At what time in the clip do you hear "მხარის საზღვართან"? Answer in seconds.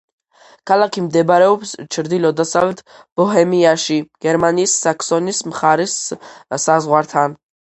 5.51-7.39